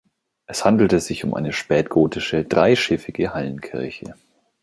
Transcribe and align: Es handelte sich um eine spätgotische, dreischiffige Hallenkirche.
Es 0.47 0.65
handelte 0.65 0.99
sich 0.99 1.23
um 1.25 1.35
eine 1.35 1.53
spätgotische, 1.53 2.43
dreischiffige 2.43 3.35
Hallenkirche. 3.35 4.15